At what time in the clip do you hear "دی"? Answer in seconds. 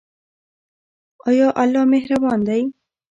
2.47-2.61